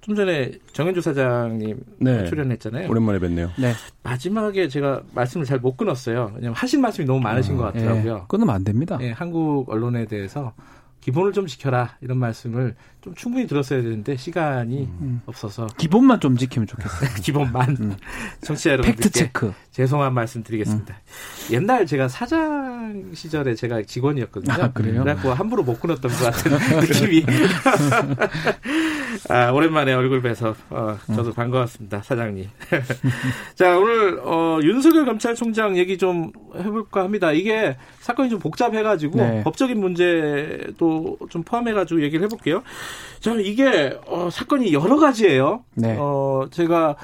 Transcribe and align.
좀 0.00 0.14
전에 0.14 0.52
정현주 0.72 1.00
사장님 1.02 1.78
네. 1.98 2.24
출연했잖아요. 2.24 2.88
오랜만에 2.88 3.18
뵙네요. 3.18 3.50
네. 3.58 3.72
마지막에 4.02 4.68
제가 4.68 5.02
말씀을 5.14 5.44
잘 5.46 5.58
못 5.60 5.76
끊었어요. 5.76 6.32
왜냐면 6.34 6.54
하신 6.54 6.80
말씀이 6.80 7.06
너무 7.06 7.20
많으신 7.20 7.56
것 7.58 7.64
같더라고요. 7.64 8.20
예, 8.22 8.24
끊으면 8.28 8.54
안 8.54 8.64
됩니다. 8.64 8.96
예, 9.02 9.10
한국 9.12 9.68
언론에 9.68 10.06
대해서 10.06 10.54
기본을 11.02 11.32
좀 11.32 11.46
지켜라 11.46 11.96
이런 12.02 12.18
말씀을 12.18 12.74
좀 13.02 13.14
충분히 13.14 13.46
들었어야 13.46 13.80
되는데 13.82 14.16
시간이 14.16 14.84
음. 15.00 15.20
없어서 15.26 15.66
기본만 15.78 16.20
좀 16.20 16.36
지키면 16.36 16.66
좋겠어요. 16.66 17.10
기본만 17.22 17.76
음. 17.80 17.96
청취자 18.42 18.70
여러분들께 18.72 19.02
팩트 19.02 19.10
체크. 19.18 19.52
죄송한 19.70 20.12
말씀 20.14 20.42
드리겠습니다. 20.42 20.94
음. 20.94 21.52
옛날 21.54 21.86
제가 21.86 22.08
사장 22.08 23.10
시절에 23.14 23.54
제가 23.54 23.82
직원이었거든요. 23.82 24.52
아, 24.52 24.72
그래요? 24.72 25.02
그래갖고 25.02 25.32
함부로 25.32 25.62
못 25.62 25.80
끊었던 25.80 26.10
것 26.10 26.18
같은 26.24 26.52
느낌이. 26.80 27.24
아, 29.28 29.50
오랜만에 29.50 29.92
얼굴 29.92 30.22
뵈서 30.22 30.54
어, 30.70 30.96
저도 31.06 31.32
반가웠습니다, 31.32 32.02
사장님. 32.02 32.48
자, 33.54 33.78
오늘 33.78 34.20
어, 34.22 34.58
윤석열 34.62 35.04
검찰총장 35.04 35.76
얘기 35.76 35.98
좀 35.98 36.32
해볼까 36.56 37.02
합니다. 37.04 37.32
이게 37.32 37.76
사건이 38.00 38.30
좀 38.30 38.38
복잡해가지고 38.38 39.18
네. 39.18 39.42
법적인 39.44 39.78
문제도 39.78 41.18
좀 41.28 41.42
포함해가지고 41.42 42.02
얘기를 42.02 42.24
해볼게요. 42.24 42.62
자, 43.20 43.34
이게 43.34 43.98
어, 44.06 44.28
사건이 44.30 44.72
여러 44.72 44.96
가지예요. 44.96 45.64
네. 45.74 45.96
어, 45.98 46.46
제가 46.50 46.96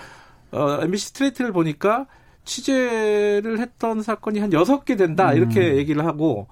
어, 0.53 0.79
MBC 0.83 1.09
스트레이트를 1.09 1.53
보니까 1.53 2.07
취재를 2.45 3.59
했던 3.59 4.03
사건이 4.03 4.39
한 4.39 4.53
여섯 4.53 4.85
개 4.85 4.97
된다 4.97 5.33
이렇게 5.33 5.77
얘기를 5.77 6.07
하고 6.07 6.47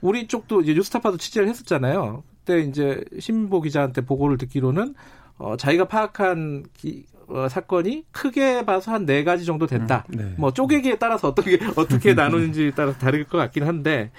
우리 0.00 0.26
쪽도 0.26 0.62
이제 0.62 0.74
뉴스타파도 0.74 1.16
취재를 1.16 1.48
했었잖아요. 1.48 2.22
그때 2.48 2.60
이제 2.60 3.04
신보 3.18 3.60
기자한테 3.60 4.00
보고를 4.00 4.38
듣기로는 4.38 4.94
어, 5.36 5.56
자기가 5.58 5.86
파악한 5.86 6.64
기, 6.72 7.04
어, 7.28 7.46
사건이 7.48 8.04
크게 8.10 8.64
봐서 8.64 8.90
한 8.92 9.04
네 9.04 9.22
가지 9.22 9.44
정도 9.44 9.66
된다. 9.66 10.04
네. 10.08 10.32
뭐 10.38 10.50
쪼개기에 10.50 10.96
따라서 10.96 11.28
어떻게 11.28 11.58
어떻게 11.76 12.14
나누는지 12.14 12.72
따라서 12.76 12.98
다를 12.98 13.24
것 13.24 13.36
같긴 13.38 13.64
한데 13.66 14.10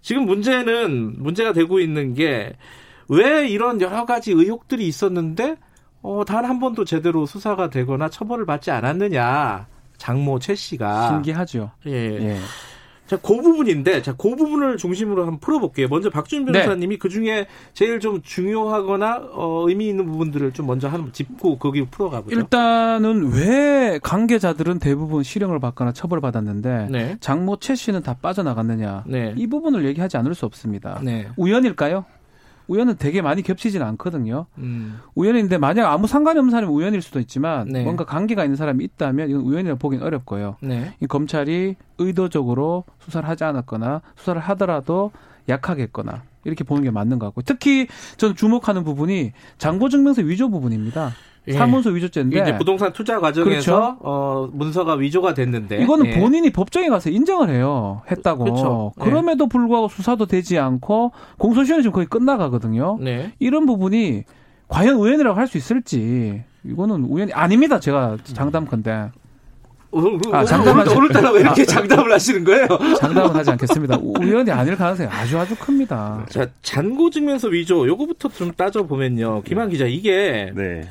지금 0.00 0.24
문제는 0.24 1.22
문제가 1.22 1.52
되고 1.52 1.78
있는 1.78 2.14
게 2.14 2.56
왜 3.08 3.46
이런 3.46 3.80
여러 3.80 4.04
가지 4.04 4.32
의혹들이 4.32 4.84
있었는데 4.88 5.56
어, 6.02 6.24
단 6.26 6.44
한 6.44 6.58
번도 6.58 6.84
제대로 6.84 7.24
수사가 7.24 7.70
되거나 7.70 8.08
처벌을 8.08 8.46
받지 8.46 8.70
않았느냐. 8.72 9.66
장모 9.98 10.40
최 10.40 10.54
씨가 10.56 11.08
신기하죠. 11.10 11.70
예. 11.86 11.92
예. 11.92 12.38
자, 13.06 13.16
그 13.16 13.40
부분인데, 13.40 14.02
자, 14.02 14.14
그 14.16 14.34
부분을 14.34 14.76
중심으로 14.76 15.22
한번 15.22 15.38
풀어볼게요. 15.40 15.88
먼저 15.88 16.10
박준 16.10 16.44
네. 16.46 16.52
변호사님이 16.52 16.98
그 16.98 17.08
중에 17.08 17.46
제일 17.72 18.00
좀 18.00 18.20
중요하거나, 18.22 19.28
어, 19.32 19.64
의미 19.68 19.88
있는 19.88 20.06
부분들을 20.06 20.52
좀 20.52 20.66
먼저 20.66 20.88
한 20.88 21.12
짚고 21.12 21.58
거기 21.58 21.84
풀어가보죠. 21.86 22.36
일단은 22.36 23.32
왜 23.32 24.00
관계자들은 24.02 24.78
대부분 24.78 25.22
실형을 25.22 25.60
받거나 25.60 25.92
처벌받았는데 25.92 26.88
네. 26.90 27.16
장모 27.20 27.58
최 27.60 27.74
씨는 27.74 28.02
다 28.02 28.16
빠져나갔느냐. 28.20 29.04
네. 29.06 29.34
이 29.36 29.46
부분을 29.46 29.84
얘기하지 29.84 30.16
않을 30.16 30.34
수 30.34 30.46
없습니다. 30.46 31.00
네. 31.02 31.28
우연일까요? 31.36 32.04
우연은 32.68 32.96
되게 32.98 33.22
많이 33.22 33.42
겹치진 33.42 33.82
않거든요. 33.82 34.46
음, 34.58 34.98
우연인데 35.14 35.58
만약 35.58 35.90
아무 35.90 36.06
상관이 36.06 36.38
없는 36.38 36.50
사람이 36.50 36.72
우연일 36.72 37.02
수도 37.02 37.20
있지만 37.20 37.68
네. 37.68 37.84
뭔가 37.84 38.04
관계가 38.04 38.44
있는 38.44 38.56
사람이 38.56 38.84
있다면 38.84 39.30
이건 39.30 39.42
우연이라 39.42 39.74
보기는 39.76 40.04
어렵고요. 40.04 40.56
네. 40.60 40.94
이 41.00 41.06
검찰이 41.06 41.76
의도적으로 41.98 42.84
수사를 42.98 43.28
하지 43.28 43.44
않았거나 43.44 44.02
수사를 44.16 44.40
하더라도 44.40 45.12
약하게 45.48 45.84
했거나 45.84 46.22
이렇게 46.44 46.64
보는 46.64 46.82
게 46.82 46.90
맞는 46.90 47.18
것 47.18 47.26
같고 47.26 47.42
특히 47.42 47.86
저는 48.16 48.36
주목하는 48.36 48.84
부분이 48.84 49.32
장고증명서 49.58 50.22
위조 50.22 50.48
부분입니다. 50.50 51.12
예. 51.48 51.52
사문서 51.52 51.90
위조죄인데 51.90 52.40
이제 52.42 52.56
부동산 52.58 52.92
투자 52.92 53.20
과정에서, 53.20 53.96
어, 54.00 54.48
문서가 54.52 54.94
위조가 54.94 55.34
됐는데. 55.34 55.76
그렇죠. 55.76 55.82
이거는 55.84 56.06
예. 56.06 56.18
본인이 56.20 56.50
법정에 56.50 56.88
가서 56.88 57.10
인정을 57.10 57.50
해요. 57.50 58.02
했다고. 58.10 58.44
그렇죠. 58.44 58.92
예. 59.00 59.04
그럼에도 59.04 59.46
불구하고 59.48 59.88
수사도 59.88 60.26
되지 60.26 60.58
않고 60.58 61.12
공소시효는 61.38 61.82
지금 61.82 61.92
거의 61.92 62.06
끝나가거든요. 62.06 62.98
네. 63.00 63.32
이런 63.38 63.66
부분이 63.66 64.24
과연 64.68 64.96
우연이라고 64.96 65.38
할 65.38 65.46
수 65.46 65.56
있을지 65.58 66.42
이거는 66.64 67.04
우연이 67.04 67.32
아닙니다. 67.32 67.78
제가 67.78 68.16
장담컨대 68.24 69.10
오늘, 69.92 70.18
아, 70.32 70.38
오늘, 70.38 70.46
장담하지. 70.46 70.90
오늘, 70.90 70.98
오늘따라 71.04 71.30
왜 71.30 71.40
이렇게 71.40 71.64
장담을 71.64 72.12
하시는 72.12 72.42
거예요? 72.44 72.66
장담은 72.98 73.30
하지 73.36 73.50
않겠습니다. 73.52 73.96
우- 74.02 74.14
우연이 74.20 74.50
아닐 74.50 74.76
가능성이 74.76 75.08
아주 75.08 75.38
아주 75.38 75.54
큽니다. 75.56 76.26
자, 76.28 76.48
잔고 76.60 77.08
증명서 77.10 77.48
위조, 77.48 77.86
요거부터 77.86 78.28
좀 78.30 78.52
따져 78.52 78.82
보면요. 78.86 79.42
김한 79.44 79.70
기자, 79.70 79.86
이게, 79.86 80.50
네. 80.54 80.82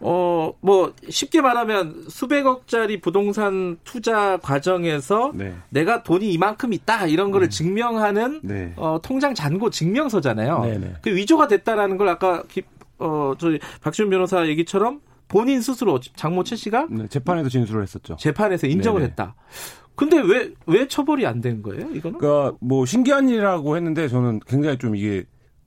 어, 0.00 0.52
뭐, 0.60 0.92
쉽게 1.08 1.40
말하면 1.40 2.04
수백억짜리 2.08 3.00
부동산 3.00 3.78
투자 3.84 4.36
과정에서 4.38 5.32
네. 5.34 5.54
내가 5.70 6.02
돈이 6.02 6.30
이만큼 6.32 6.72
있다, 6.72 7.06
이런 7.06 7.30
거를 7.30 7.48
증명하는, 7.50 8.40
네. 8.42 8.72
어, 8.76 8.98
통장 9.02 9.34
잔고 9.34 9.70
증명서잖아요. 9.70 10.60
네네. 10.64 10.94
그 11.02 11.14
위조가 11.14 11.48
됐다라는 11.48 11.96
걸 11.96 12.08
아까, 12.08 12.42
기- 12.44 12.62
어, 12.98 13.34
저희 13.38 13.58
박지훈 13.80 14.10
변호사 14.10 14.46
얘기처럼 14.46 15.00
본인 15.28 15.60
스스로 15.60 15.98
장모 16.00 16.44
최 16.44 16.56
씨가 16.56 16.86
네, 16.90 17.08
재판에서 17.08 17.48
진술을 17.48 17.82
했었죠. 17.82 18.16
재판에서 18.18 18.66
인정을 18.66 19.00
네네. 19.00 19.10
했다. 19.10 19.34
근데 19.96 20.20
왜, 20.20 20.52
왜 20.66 20.86
처벌이 20.88 21.26
안 21.26 21.40
된 21.40 21.62
거예요, 21.62 21.88
이거는? 21.92 22.18
그러니까 22.18 22.56
뭐 22.60 22.84
신기한 22.84 23.28
일이라고 23.28 23.76
했는데 23.76 24.08
저는 24.08 24.40
굉장히 24.46 24.76
좀 24.78 24.94
이게 24.94 25.24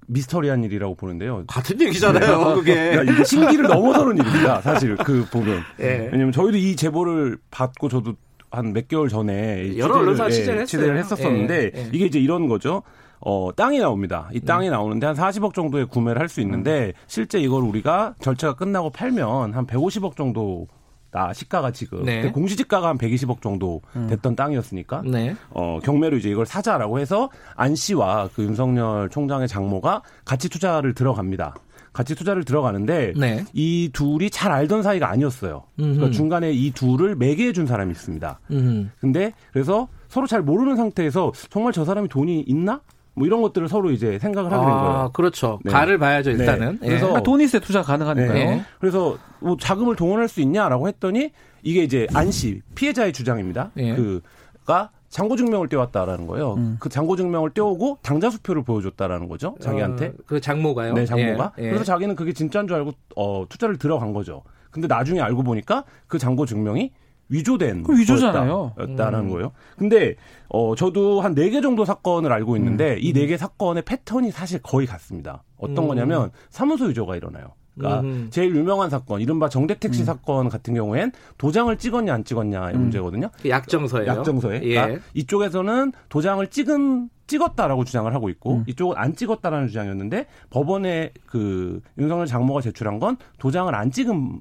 미스터리한 0.09 0.64
일이라고 0.64 0.96
보는데요. 0.96 1.44
같은 1.47 1.80
얘기잖아요, 1.81 2.56
그게. 2.56 2.92
그러니까 2.92 3.24
신기를 3.24 3.66
넘어서는 3.68 4.18
일입니다. 4.18 4.59
사실 4.62 4.96
그 4.97 5.25
보면. 5.31 5.62
예. 5.80 6.09
왜냐면 6.12 6.31
저희도 6.31 6.58
이 6.58 6.75
제보를 6.75 7.38
받고 7.52 7.90
저도 7.90 8.14
한 8.52 8.74
몇 8.74 8.88
개월 8.88 9.09
전에 9.09 9.78
여러 9.78 9.97
언론사 10.00 10.25
예, 10.25 10.66
취재를 10.66 10.97
했었었는데 10.97 11.72
예, 11.75 11.80
예. 11.80 11.90
이게 11.94 12.06
이제 12.08 12.20
이런 12.20 12.47
거죠. 12.47 12.81
어, 13.22 13.50
땅이 13.56 13.78
나옵니다. 13.80 14.28
이 14.34 14.40
땅이 14.40 14.70
나오는데 14.72 15.06
한 15.06 15.16
40억 15.16 15.53
정도에 15.53 15.84
구매를 15.84 16.20
할 16.20 16.30
수 16.30 16.41
있는데 16.41 16.94
실제 17.06 17.40
이걸 17.40 17.62
우리가 17.64 18.16
절차가 18.22 18.53
끝나고 18.56 18.90
팔면 18.90 19.53
한 19.53 19.68
150억 19.68 20.16
정도 20.16 20.68
나 21.12 21.34
시가가 21.34 21.72
지금 21.72 22.03
네. 22.06 22.31
공시지가가 22.31 22.88
한 22.90 22.97
120억 22.97 23.42
정도 23.42 23.81
됐던 24.09 24.36
땅이었으니까 24.36 25.02
네. 25.06 25.36
어, 25.50 25.80
경매로 25.84 26.18
이제 26.18 26.30
이걸 26.30 26.46
사자라고 26.46 27.00
해서 27.00 27.30
안 27.56 27.75
씨와 27.75 28.30
그 28.36 28.44
윤석열 28.44 29.09
총장의 29.09 29.47
장모가 29.47 30.03
같이 30.25 30.50
투자를 30.50 30.94
들어갑니다. 30.94 31.56
같이 31.92 32.16
투자를 32.16 32.46
들어가는데 32.46 33.14
네. 33.18 33.44
이 33.53 33.90
둘이 33.92 34.30
잘 34.30 34.52
알던 34.52 34.84
사이가 34.84 35.09
아니었어요. 35.09 35.64
음흠. 35.80 35.94
그러니까 35.96 36.16
중간에 36.16 36.52
이 36.52 36.72
둘을 36.72 37.16
매개해 37.16 37.52
준 37.52 37.66
사람이 37.66 37.91
있습니다. 37.91 38.40
음. 38.52 38.91
근데 39.00 39.34
그래서 39.52 39.88
서로 40.08 40.28
잘 40.28 40.41
모르는 40.41 40.76
상태에서 40.76 41.31
정말 41.50 41.74
저 41.74 41.86
사람이 41.86 42.08
돈이 42.09 42.41
있나? 42.41 42.81
뭐 43.19 43.28
이런 43.28 43.41
것들을 43.41 43.67
서로 43.67 43.91
이제 43.91 44.17
생각을 44.17 44.49
하게 44.52 44.66
된 44.66 44.73
아, 44.73 44.82
거예요. 44.82 45.09
그렇죠. 45.14 45.59
네. 45.66 45.72
가를 45.72 45.97
봐야죠, 45.97 46.32
일단은. 46.32 46.79
네. 46.82 46.88
그래서 46.88 47.16
아, 47.17 47.22
돈 47.22 47.41
있어야 47.41 47.61
투자 47.61 47.82
가능하니까요. 47.82 48.34
네. 48.34 48.64
그래서 48.79 49.17
뭐 49.41 49.58
자금을 49.59 49.97
동원할 49.97 50.29
수 50.29 50.40
있냐라고 50.41 50.88
했더니 50.88 51.32
이게 51.61 51.84
이제 51.84 52.08
안 52.14 52.32
씨 52.32 52.61
피해자의 52.76 53.11
주장입니다. 53.11 53.72
예. 53.78 53.93
그가 53.96 54.91
잔고 55.09 55.35
증명을 55.35 55.67
떼왔다라는 55.67 56.28
거예요. 56.28 56.53
음. 56.53 56.78
그 56.79 56.88
잔고 56.88 57.17
증명을 57.17 57.49
떼오고 57.49 57.97
당좌 58.03 58.29
수표를 58.29 58.64
보여줬다라는 58.64 59.28
거죠. 59.28 59.55
자기한테. 59.59 60.05
어, 60.08 60.11
그 60.26 60.40
장모가요? 60.40 60.93
네, 60.93 61.05
장모가. 61.05 61.53
예, 61.59 61.64
예. 61.64 61.67
그래서 61.70 61.84
자기는 61.84 62.16
그게 62.16 62.32
진짜인 62.32 62.67
줄 62.67 62.78
알고 62.78 62.93
어, 63.17 63.46
투자를 63.49 63.78
들어간 63.78 64.14
거죠. 64.14 64.43
근데 64.72 64.88
나중에 64.88 65.20
알고 65.20 65.43
보니까 65.43 65.84
그 66.08 66.20
잔고 66.20 66.46
증명이 66.46 66.91
위조된 67.29 67.85
위조잖아요. 67.87 68.73
였다는 68.79 69.20
음. 69.20 69.29
거예요. 69.29 69.52
근데 69.78 70.16
어 70.49 70.76
저도 70.76 71.22
한 71.22 71.34
네 71.35 71.49
개 71.52 71.61
정도 71.61 71.85
사건을 71.85 72.31
알고 72.34 72.58
있는데 72.58 72.93
음. 72.93 72.97
이네 73.02 73.28
개 73.28 73.37
사건의 73.37 73.84
패턴이 73.84 74.31
사실 74.31 74.61
거의 74.61 74.87
같습니다. 74.87 75.43
어떤 75.58 75.85
음. 75.85 75.87
거냐면 75.90 76.31
사무소 76.49 76.85
위조가 76.85 77.16
일어나요. 77.16 77.53
그러니까 77.76 78.02
음. 78.02 78.28
제일 78.29 78.53
유명한 78.55 78.90
사건, 78.90 79.22
이른바 79.22 79.47
정대택 79.47 79.93
씨 79.93 80.03
사건 80.03 80.49
같은 80.49 80.73
경우엔 80.73 81.14
도장을 81.37 81.73
찍었냐 81.78 82.14
안 82.14 82.23
찍었냐의 82.26 82.76
음. 82.76 82.81
문제거든요. 82.81 83.29
그 83.41 83.49
약정서예요. 83.49 84.05
약정서에. 84.08 84.61
예. 84.64 84.73
그러니까 84.73 85.02
이쪽에서는 85.14 85.93
도장을 86.09 86.46
찍은 86.47 87.09
찍었다라고 87.28 87.85
주장을 87.85 88.14
하고 88.14 88.28
있고 88.29 88.55
음. 88.58 88.64
이쪽은 88.67 88.97
안 88.97 89.16
찍었다라는 89.16 89.67
주장이었는데 89.67 90.26
법원에 90.49 91.14
그 91.26 91.79
윤석열 91.97 92.26
장모가 92.26 92.59
제출한 92.61 92.99
건 92.99 93.16
도장을 93.37 93.73
안 93.73 93.91
찍은 93.91 94.40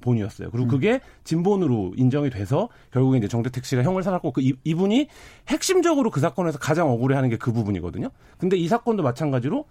본이었어요. 0.00 0.50
그리고 0.50 0.68
그게 0.68 1.00
진본으로 1.24 1.94
인정이 1.96 2.30
돼서 2.30 2.68
결국에 2.92 3.18
이제 3.18 3.28
정대택 3.28 3.64
씨가 3.64 3.82
형을 3.82 4.02
살았고 4.02 4.32
그 4.32 4.40
이, 4.40 4.54
이분이 4.64 5.08
핵심적으로 5.48 6.10
그 6.10 6.20
사건에서 6.20 6.58
가장 6.58 6.90
억울해하는 6.90 7.30
게 7.30 7.38
그 7.38 7.52
부분이거든요. 7.52 8.10
근데 8.36 8.56
이 8.56 8.68
사건도 8.68 9.02
마찬가지로 9.02 9.64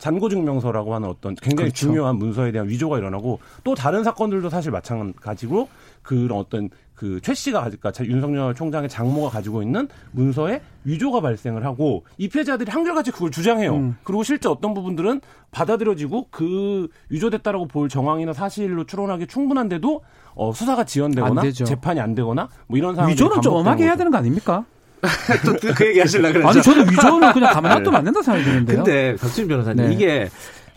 잔고증명서라고 0.00 0.94
하는 0.94 1.08
어떤 1.08 1.34
굉장히 1.36 1.68
그렇죠. 1.70 1.86
중요한 1.86 2.16
문서에 2.16 2.50
대한 2.50 2.68
위조가 2.68 2.98
일어나고 2.98 3.38
또 3.62 3.74
다른 3.74 4.02
사건들도 4.02 4.50
사실 4.50 4.72
마찬가지로 4.72 5.68
그런 6.02 6.32
어떤 6.38 6.68
그 6.94 7.18
최 7.22 7.32
씨가 7.32 7.70
그러니까 7.70 7.92
윤석열 8.04 8.54
총장의 8.54 8.90
장모가 8.90 9.30
가지고 9.30 9.62
있는 9.62 9.88
문서에 10.12 10.60
위조가 10.84 11.22
발생을 11.22 11.64
하고 11.64 12.04
이 12.18 12.28
피해자들이 12.28 12.70
한결같이 12.70 13.10
그걸 13.10 13.30
주장해요. 13.30 13.74
음. 13.74 13.96
그리고 14.04 14.22
실제 14.22 14.50
어떤 14.50 14.74
부분들은 14.74 15.22
받아들여지고 15.50 16.26
그 16.30 16.88
위조됐다라고 17.08 17.68
볼 17.68 17.88
정황이나 17.88 18.34
사실로 18.34 18.84
추론하기 18.84 19.28
충분한데도 19.28 20.02
어, 20.34 20.52
수사가 20.52 20.84
지연되거나 20.84 21.40
안. 21.40 21.52
재판이 21.52 22.00
안 22.00 22.14
되거나 22.14 22.48
뭐 22.66 22.76
이런 22.76 22.94
상황이 22.94 23.12
위조는 23.14 23.40
좀 23.40 23.54
엄하게 23.54 23.84
해야 23.84 23.96
되는 23.96 24.12
거 24.12 24.18
아닙니까? 24.18 24.66
또 25.62 25.74
그 25.74 25.86
얘기 25.86 26.00
하시려고 26.00 26.32
그랬죠. 26.34 26.48
아니 26.48 26.62
저는 26.62 26.90
위조는 26.92 27.32
그냥 27.32 27.52
가만 27.54 27.72
놔두면 27.78 27.94
안 27.98 28.04
된다 28.04 28.22
생각이 28.22 28.44
드는데요. 28.44 28.76
근데 28.76 29.16
박진 29.16 29.48
변호사님 29.48 29.86
네. 29.88 29.94
이게 29.94 30.28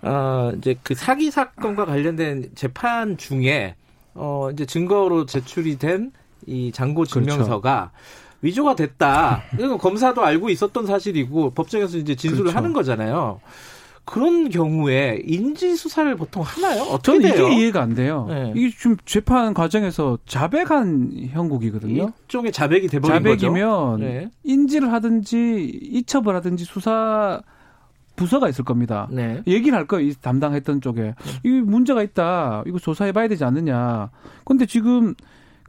어 0.02 0.52
이제 0.58 0.76
그 0.84 0.96
사기 0.96 1.32
사건과 1.32 1.86
관련된 1.86 2.52
재판 2.56 3.18
중에 3.18 3.76
어 4.14 4.50
이제 4.52 4.66
증거로 4.66 5.26
제출이 5.26 5.78
된 5.78 6.12
이 6.46 6.72
장고 6.74 7.06
증명서가 7.06 7.92
위조가 8.42 8.76
됐다. 8.76 9.44
이건 9.54 9.78
검사도 9.78 10.26
알고 10.26 10.50
있었던 10.50 10.86
사실이고 10.86 11.52
법정에서 11.52 11.98
이제 11.98 12.16
진술을 12.16 12.44
그렇죠. 12.44 12.58
하는 12.58 12.74
거잖아요. 12.74 13.40
그런 14.06 14.50
경우에 14.50 15.22
인지 15.26 15.76
수사를 15.76 16.14
보통 16.16 16.44
하나요? 16.44 16.84
어떻게 16.84 17.20
저는 17.22 17.36
돼요? 17.36 17.48
이게 17.48 17.62
이해가 17.62 17.82
안 17.82 17.96
돼요. 17.96 18.26
네. 18.28 18.52
이게 18.56 18.70
지금 18.70 18.98
재판 19.06 19.54
과정에서 19.54 20.18
자백한 20.26 21.30
형국이거든요. 21.32 22.12
일종의 22.24 22.52
자백이 22.52 22.88
돼버린. 22.88 23.16
자백이면 23.16 24.00
네. 24.02 24.30
인지를 24.44 24.92
하든지 24.92 25.70
이첩을 25.84 26.36
하든지 26.36 26.66
수사 26.66 27.42
부서가 28.16 28.50
있을 28.50 28.66
겁니다. 28.66 29.08
네. 29.10 29.42
얘기를 29.48 29.78
할 29.78 29.88
거예요. 29.88 30.08
이 30.08 30.14
담당했던 30.14 30.82
쪽에. 30.82 31.16
이 31.44 31.50
문제가 31.50 32.04
있다. 32.04 32.64
이거 32.68 32.80
조사해봐야 32.80 33.28
되지 33.28 33.44
않느냐. 33.46 34.10
근데 34.46 34.66
지금 34.66 35.16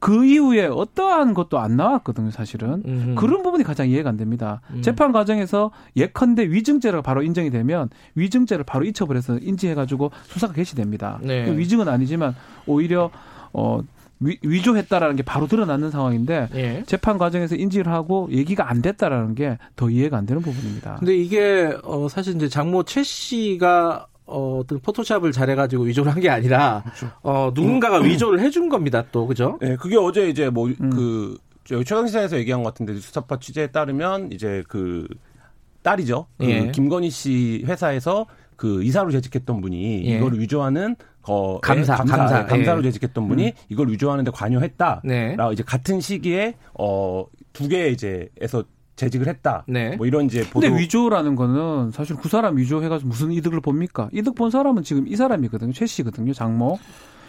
그 0.05 0.27
이후에 0.27 0.67
어떠한 0.67 1.33
것도 1.33 1.59
안 1.59 1.79
나왔거든요, 1.79 2.31
사실은. 2.31 2.83
음흠. 2.85 3.15
그런 3.15 3.43
부분이 3.43 3.65
가장 3.65 3.89
이해가 3.89 4.11
안 4.11 4.19
됩니다. 4.19 4.61
음. 4.75 4.83
재판 4.83 5.13
과정에서 5.13 5.71
예컨대 5.97 6.43
위증죄가 6.51 7.01
바로 7.01 7.23
인정이 7.23 7.49
되면 7.49 7.89
위증죄를 8.15 8.65
바로 8.65 8.85
해서 8.85 9.39
인지해가지고 9.41 10.11
수사가 10.25 10.53
개시됩니다. 10.53 11.19
네. 11.23 11.51
위증은 11.57 11.89
아니지만 11.89 12.35
오히려 12.67 13.11
어 13.55 13.81
위, 14.21 14.37
위조했다라는 14.43 15.17
게 15.17 15.23
바로 15.23 15.47
드러나는 15.47 15.91
상황인데 15.91 16.49
예. 16.55 16.83
재판 16.87 17.17
과정에서 17.17 17.57
인지를 17.57 17.91
하고 17.91 18.29
얘기가 18.31 18.69
안 18.71 18.83
됐다라는 18.83 19.35
게 19.35 19.57
더 19.75 19.89
이해가 19.89 20.19
안 20.19 20.27
되는 20.27 20.43
부분입니다. 20.43 20.97
근데 20.99 21.17
이게 21.17 21.75
어 21.83 22.09
사실 22.09 22.35
이제 22.35 22.51
장모 22.51 22.83
최 22.83 23.03
씨가 23.03 24.07
어, 24.27 24.59
어떤 24.61 24.81
포토샵을 24.81 25.33
잘해가지고 25.33 25.85
위조를 25.85 26.13
한 26.13 26.21
게 26.21 26.31
아니라 26.31 26.83
어 27.23 27.51
누군가가 27.55 27.99
위조를 27.99 28.41
해준 28.41 28.69
겁니다 28.69 29.05
또 29.13 29.27
그죠? 29.27 29.59
네, 29.61 29.77
그게 29.77 29.97
어제 29.97 30.29
이제 30.29 30.49
뭐 30.49 30.69
음. 30.69 30.91
그 30.91 31.37
저희 31.65 31.85
최강 31.85 32.07
시사에서 32.07 32.37
얘기한 32.39 32.63
것 32.63 32.73
같은데 32.73 32.95
수사파 32.95 33.39
취재에 33.39 33.67
따르면 33.69 34.33
이제 34.33 34.63
그 34.69 35.07
딸이죠. 35.83 36.27
그 36.39 36.45
예. 36.47 36.71
김건희 36.71 37.11
씨 37.11 37.63
회사에서 37.67 38.27
그 38.57 38.83
이사로 38.83 39.11
재직했던 39.11 39.61
분이 39.61 40.07
예. 40.07 40.17
이거를 40.17 40.39
위조하는 40.41 40.97
거 41.23 41.59
감사, 41.63 41.97
감사, 41.97 42.17
감사. 42.17 42.47
감사로 42.47 42.79
예. 42.81 42.83
재직했던 42.85 43.29
분이 43.29 43.53
이걸 43.69 43.89
위조하는데 43.91 44.31
관여했다. 44.31 45.03
네. 45.05 45.37
라고 45.37 45.53
이제 45.53 45.63
같은 45.63 46.01
시기에 46.01 46.55
어두 46.75 47.69
개 47.69 47.89
이제에서 47.89 48.65
재직을 48.97 49.27
했다. 49.29 49.65
네. 49.67 49.97
뭐 49.97 50.07
이런 50.07 50.27
이제 50.27 50.41
보도 50.49 50.61
근데 50.61 50.81
위조라는 50.81 51.35
거는 51.37 51.91
사실 51.93 52.17
그 52.17 52.29
사람 52.29 52.57
위조해가지고 52.57 53.09
무슨 53.09 53.33
이득을 53.33 53.61
봅니까? 53.61 54.09
이득 54.13 54.35
본 54.35 54.51
사람은 54.51 54.83
지금 54.85 55.07
이 55.09 55.17
사람이거든요. 55.17 55.73
최 55.73 55.87
씨거든요. 55.87 56.33
장모. 56.33 56.79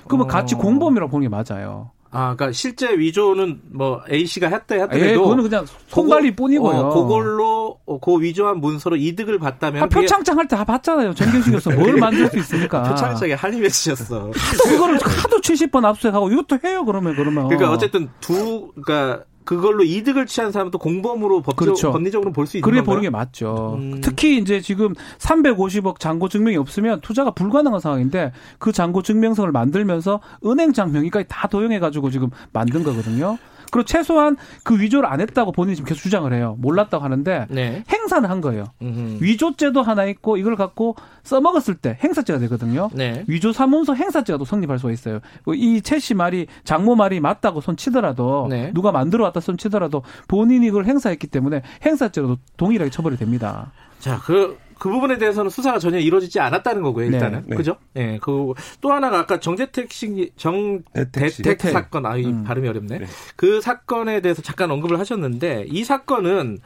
그러면 0.08 0.26
어. 0.26 0.28
같이 0.28 0.54
공범이라고 0.56 1.10
보는 1.12 1.28
게 1.28 1.30
맞아요. 1.30 1.92
아, 2.12 2.34
그러니까 2.36 2.54
실제 2.54 2.98
위조는 2.98 3.62
뭐 3.72 4.00
A 4.10 4.26
씨가 4.26 4.48
했다 4.48 4.78
예, 4.78 4.82
했더라도 4.84 5.24
그거는 5.24 5.44
그냥 5.44 5.66
손발리 5.88 6.34
뿐이고요. 6.36 6.78
어, 6.78 6.94
그걸로 6.94 7.80
어, 7.86 8.00
그 8.00 8.22
위조한 8.22 8.62
문서로 8.62 8.96
이득을 8.96 9.38
봤다면 9.40 9.84
아, 9.84 9.88
표창장 9.88 10.38
할 10.38 10.48
때 10.48 10.56
다 10.56 10.64
봤잖아요. 10.64 11.14
정경식에서 11.14 11.72
뭘 11.72 11.96
만들 11.98 12.30
수 12.30 12.38
있습니까? 12.38 12.84
표창장에 12.84 13.36
맺히셨어. 13.60 14.32
하도 14.32 14.64
그거를 14.64 14.96
하도 15.02 15.38
70번 15.42 15.84
압수해가고 15.84 16.30
이것도 16.32 16.60
해요. 16.64 16.86
그러면 16.86 17.16
그러면. 17.16 17.48
그러니까 17.50 17.72
어쨌든 17.72 18.08
두 18.22 18.72
그러니까 18.82 19.26
그걸로 19.46 19.84
이득을 19.84 20.26
취한 20.26 20.52
사람은 20.52 20.72
또 20.72 20.78
공범으로 20.80 21.42
법적 21.42 21.56
그렇죠. 21.58 21.92
법리적으로 21.92 22.32
볼 22.32 22.46
수 22.48 22.58
있는 22.58 22.64
그렇게 22.66 22.80
건가요? 22.82 22.96
보는 22.96 23.02
게 23.04 23.10
맞죠. 23.10 23.76
음. 23.80 24.02
특히 24.02 24.38
이제 24.38 24.60
지금 24.60 24.94
350억 25.20 26.00
잔고 26.00 26.28
증명이 26.30 26.58
없으면 26.58 27.02
투자가 27.02 27.32
불가능한 27.32 27.80
상황인데 27.80 28.32
그 28.60 28.72
잔고 28.72 29.02
증명서를 29.02 29.52
만들면서 29.52 30.20
은행 30.46 30.74
장명의까지 30.74 31.28
다 31.30 31.48
도용해 31.48 31.80
가지고 31.80 32.10
지금 32.10 32.30
만든 32.52 32.84
거거든요. 32.84 33.38
그리고 33.76 33.86
최소한 33.86 34.38
그 34.64 34.80
위조를 34.80 35.10
안 35.12 35.20
했다고 35.20 35.52
본인이 35.52 35.76
지금 35.76 35.90
계속 35.90 36.02
주장을 36.02 36.32
해요. 36.34 36.56
몰랐다고 36.60 37.04
하는데 37.04 37.46
네. 37.50 37.84
행사는 37.92 38.30
한 38.30 38.40
거예요. 38.40 38.64
음흠. 38.82 39.18
위조죄도 39.22 39.82
하나 39.82 40.06
있고 40.06 40.38
이걸 40.38 40.56
갖고 40.56 40.96
써먹었을 41.24 41.76
때 41.76 41.98
행사죄가 42.02 42.40
되거든요. 42.40 42.90
네. 42.94 43.26
위조 43.28 43.52
사문서 43.52 43.94
행사죄가 43.96 44.38
또 44.38 44.46
성립할 44.46 44.80
수가 44.80 44.94
있어요. 44.94 45.20
이 45.56 45.82
최 45.82 46.00
씨 46.00 46.14
말이 46.14 46.48
장모 46.64 46.96
말이 46.96 47.20
맞다고 47.20 47.60
손치더라도 47.60 48.48
네. 48.50 48.72
누가 48.74 48.94
만들어 48.94 49.26
왔다 49.26 49.42
손치더라도 49.42 50.04
본인이 50.30 50.68
그걸 50.68 50.86
행사했기 50.86 51.28
때문에 51.28 51.62
행사죄로도 51.86 52.38
동일하게 52.56 52.90
처벌이 52.92 53.18
됩니다. 53.18 53.72
자, 54.00 54.20
그, 54.24 54.58
그 54.80 54.90
부분에 54.90 55.18
대해서는 55.18 55.50
수사가 55.50 55.80
전혀 55.80 56.00
이루어지지 56.00 56.40
않았다는 56.40 56.82
거고요, 56.82 57.06
일단은. 57.06 57.44
네. 57.48 57.56
그죠? 57.56 57.78
예, 57.96 58.20
그, 58.22 58.54
또 58.82 58.92
하나가 58.92 59.20
아까 59.20 59.40
정재택 59.40 59.92
씨, 59.92 60.32
정대택 60.36 61.44
대택. 61.44 61.72
사건, 61.72 62.06
아, 62.06 62.18
이 62.18 62.26
음. 62.26 62.44
발음이 62.44 62.68
어렵네. 62.68 63.00
네. 63.00 63.06
그 63.36 63.62
사건에 63.62 64.22
대해서 64.22 64.42
잠깐 64.42 64.72
언급을 64.72 65.00
하셨는데, 65.00 65.66
이 65.70 65.84
사건은, 65.84 66.60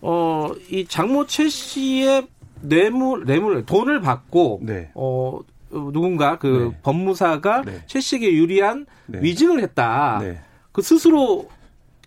어, 0.00 0.50
이 0.70 0.86
장모 0.86 1.26
최 1.26 1.48
씨의 1.48 2.26
뇌물, 2.62 3.24
뇌물, 3.24 3.64
돈을 3.66 4.00
받고, 4.00 4.60
네. 4.62 4.90
어, 4.94 5.40
누군가 5.70 6.38
그 6.38 6.72
네. 6.72 6.80
법무사가 6.82 7.62
네. 7.62 7.82
최 7.86 8.00
씨에게 8.00 8.32
유리한 8.32 8.86
네. 9.06 9.20
위증을 9.22 9.60
했다. 9.60 10.18
네. 10.20 10.40
그 10.72 10.82
스스로 10.82 11.48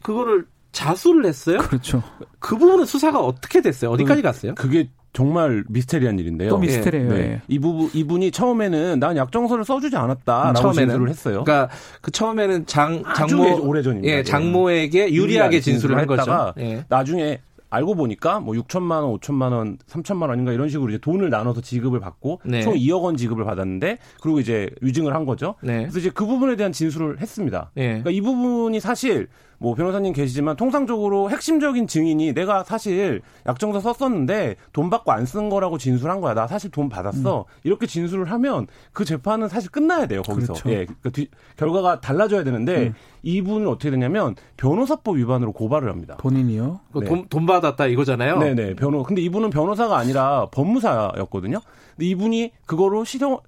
그거를 0.01 0.45
자수를 0.73 1.25
했어요? 1.25 1.59
그렇죠. 1.59 2.03
그 2.39 2.57
부분은 2.57 2.85
수사가 2.85 3.19
어떻게 3.19 3.61
됐어요? 3.61 3.91
어디까지 3.91 4.21
갔어요? 4.21 4.55
그게 4.55 4.89
정말 5.13 5.63
미스테리한 5.69 6.17
일인데요. 6.19 6.49
또 6.49 6.57
미스테리예요. 6.57 7.09
네. 7.09 7.17
예. 7.19 7.41
이 7.47 7.59
부분 7.59 7.89
이분이 7.93 8.31
처음에는 8.31 8.99
난 8.99 9.15
약정서를 9.15 9.63
써주지 9.63 9.95
않았다라고 9.95 10.49
음, 10.49 10.53
처음에는. 10.55 10.87
진술을 10.87 11.09
했어요. 11.09 11.43
그러니까 11.43 11.73
그 12.01 12.11
처음에는 12.11 12.65
장 12.65 13.03
장모 13.15 13.61
오래전입니다. 13.61 14.11
예, 14.11 14.17
예. 14.17 14.23
장모에게 14.23 15.13
유리하게 15.13 15.59
진술을 15.61 15.97
한 15.97 16.07
거죠. 16.07 16.21
했다가 16.21 16.53
예. 16.59 16.85
나중에 16.89 17.39
알고 17.69 17.95
보니까 17.95 18.39
뭐 18.39 18.53
6천만 18.53 19.01
원, 19.01 19.17
5천만 19.17 19.51
원, 19.51 19.77
3천만 19.89 20.29
원인가 20.29 20.51
이런 20.51 20.69
식으로 20.69 20.89
이제 20.91 20.99
돈을 20.99 21.31
나눠서 21.31 21.61
지급을 21.61 21.99
받고 21.99 22.41
네. 22.45 22.61
총 22.61 22.75
2억 22.75 23.01
원 23.01 23.17
지급을 23.17 23.45
받았는데 23.45 23.97
그리고 24.21 24.39
이제 24.39 24.69
위증을 24.81 25.15
한 25.15 25.25
거죠. 25.25 25.55
네. 25.61 25.79
그래서 25.79 25.97
이제 25.97 26.11
그 26.13 26.25
부분에 26.25 26.55
대한 26.55 26.71
진술을 26.71 27.19
했습니다. 27.19 27.71
예. 27.77 27.87
그러니까 27.87 28.11
이 28.11 28.21
부분이 28.21 28.79
사실 28.79 29.27
뭐 29.63 29.75
변호사님 29.75 30.11
계시지만 30.11 30.57
통상적으로 30.57 31.29
핵심적인 31.29 31.87
증인이 31.87 32.33
내가 32.33 32.65
사실 32.65 33.21
약정서 33.47 33.79
썼었는데 33.79 34.57
돈 34.73 34.89
받고 34.89 35.13
안 35.13 35.23
쓴 35.25 35.47
거라고 35.49 35.77
진술한 35.77 36.19
거야. 36.19 36.33
나 36.33 36.47
사실 36.47 36.69
돈 36.69 36.89
받았어. 36.89 37.45
이렇게 37.63 37.87
진술을 37.87 38.29
하면 38.31 38.67
그 38.91 39.05
재판은 39.05 39.47
사실 39.47 39.71
끝나야 39.71 40.05
돼요. 40.05 40.21
거기서. 40.21 40.51
그렇죠. 40.51 40.69
예. 40.69 40.85
그 41.01 41.11
뒤- 41.13 41.29
결과가 41.55 42.01
달라져야 42.01 42.43
되는데 42.43 42.93
이분은 43.23 43.65
어떻게 43.69 43.89
되냐면 43.89 44.35
변호사법 44.57 45.15
위반으로 45.15 45.53
고발을 45.53 45.89
합니다. 45.89 46.17
본인이요. 46.17 46.81
그 46.91 46.99
네. 46.99 47.05
돈, 47.05 47.25
돈 47.29 47.45
받았다 47.45 47.87
이거잖아요. 47.87 48.37
네네 48.39 48.73
변호. 48.75 49.01
근데 49.03 49.21
이분은 49.21 49.49
변호사가 49.49 49.97
아니라 49.97 50.47
법무사였거든요. 50.51 51.61
근데 51.95 52.05
이분이 52.07 52.51
그거로 52.65 53.05
실형 53.05 53.39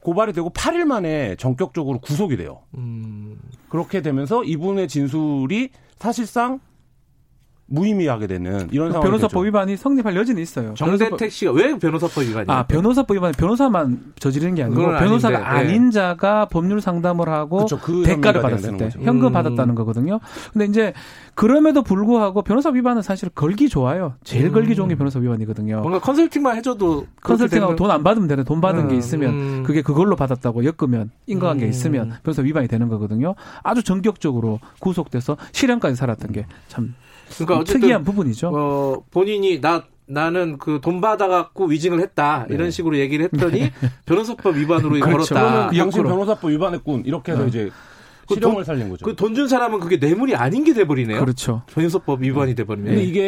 고발이 0.00 0.32
되고 0.32 0.50
8일 0.50 0.84
만에 0.84 1.36
전격적으로 1.36 1.98
구속이 2.00 2.36
돼요. 2.36 2.60
음, 2.76 3.38
그렇게 3.68 4.02
되면서 4.02 4.44
이분의 4.44 4.88
진술이 4.88 5.70
사실상 5.98 6.60
무의미하게 7.72 8.26
되는 8.26 8.68
이런 8.72 8.90
상황이 8.90 9.06
변호사법 9.10 9.30
되죠. 9.30 9.40
위반이 9.46 9.76
성립할 9.76 10.16
여지는 10.16 10.42
있어요. 10.42 10.74
변호사법- 10.74 10.98
정대택 10.98 11.30
씨가 11.30 11.52
왜 11.52 11.78
변호사법 11.78 12.24
위반이에요? 12.24 12.46
아 12.50 12.64
변호사법 12.64 13.16
위반 13.16 13.32
변호사만 13.32 14.12
저지르는 14.18 14.56
게 14.56 14.64
아니고 14.64 14.80
변호사가 14.82 15.36
아닌데, 15.38 15.72
예. 15.72 15.74
아닌 15.78 15.90
자가 15.92 16.46
법률 16.46 16.80
상담을 16.80 17.28
하고 17.28 17.58
그쵸, 17.58 17.78
그 17.78 18.02
대가를 18.02 18.42
받았을 18.42 18.76
때 18.76 18.84
거죠. 18.86 18.98
현금 19.00 19.28
음. 19.28 19.32
받았다는 19.32 19.76
거거든요. 19.76 20.18
근데 20.52 20.64
이제 20.66 20.92
그럼에도 21.34 21.82
불구하고 21.82 22.42
변호사 22.42 22.70
위반은 22.70 23.02
사실 23.02 23.28
걸기 23.30 23.68
좋아요. 23.68 24.14
제일 24.24 24.46
음. 24.46 24.52
걸기 24.52 24.74
좋은 24.74 24.88
게 24.88 24.96
변호사 24.96 25.20
위반이거든요. 25.20 25.80
뭔가 25.80 26.00
컨설팅만 26.00 26.56
해줘도 26.56 27.06
컨설팅하고 27.22 27.76
돈 27.76 27.90
안 27.90 28.02
받으면 28.02 28.28
되는 28.28 28.44
돈 28.44 28.60
받은 28.60 28.88
게 28.88 28.94
음, 28.94 28.98
있으면 28.98 29.30
음. 29.30 29.62
그게 29.64 29.82
그걸로 29.82 30.16
받았다고 30.16 30.64
엮으면 30.64 31.10
인과관계 31.26 31.64
음. 31.66 31.68
있으면 31.70 32.12
변호사 32.24 32.42
위반이 32.42 32.66
되는 32.68 32.88
거거든요. 32.88 33.34
아주 33.62 33.82
전격적으로 33.84 34.58
구속돼서 34.80 35.36
실형까지 35.52 35.94
살았던 35.96 36.32
게 36.32 36.46
참 36.68 36.94
그러니까 37.38 37.58
어쨌든 37.58 37.80
특이한 37.80 38.04
부분이죠. 38.04 38.50
어, 38.54 39.02
본인이 39.10 39.60
나 39.60 39.84
나는 40.06 40.58
그 40.58 40.80
돈 40.80 41.00
받아갖고 41.00 41.66
위증을 41.66 42.00
했다 42.00 42.44
이런 42.50 42.64
네. 42.64 42.70
식으로 42.72 42.98
얘기를 42.98 43.28
했더니 43.32 43.70
변호사법 44.06 44.56
위반으로 44.56 44.90
그렇죠. 45.00 45.34
걸었다. 45.34 45.60
당신 45.68 45.78
역으로. 45.78 46.08
변호사법 46.08 46.50
위반했군 46.50 47.04
이렇게 47.06 47.30
해서 47.32 47.42
네. 47.42 47.48
이제 47.48 47.64
그 47.66 47.72
실형을 48.34 48.54
돈- 48.56 48.64
살린 48.64 48.88
거죠. 48.90 49.04
그 49.04 49.14
돈 49.16 49.34
준 49.34 49.48
사람은 49.48 49.80
그게 49.80 49.96
뇌물이 49.96 50.34
아닌 50.36 50.64
게 50.64 50.72
돼버리네요. 50.74 51.20
그렇죠. 51.20 51.62
변호사법 51.68 52.22
위반이 52.22 52.54
돼버리면. 52.54 52.90
근데 52.90 53.04
이게 53.04 53.20